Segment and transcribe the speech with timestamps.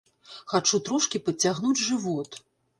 [0.53, 2.45] Хачу трошкі падцягнуць жывот.